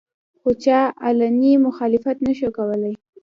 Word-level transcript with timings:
خو 0.39 0.49
چا 0.63 0.79
علني 1.05 1.51
مخالفت 1.67 2.17
نشو 2.27 2.49
کولې 2.57 2.93